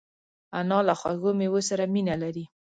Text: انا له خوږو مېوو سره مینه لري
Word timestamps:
انا 0.59 0.77
له 0.87 0.93
خوږو 0.99 1.31
مېوو 1.39 1.61
سره 1.69 1.83
مینه 1.93 2.15
لري 2.23 2.45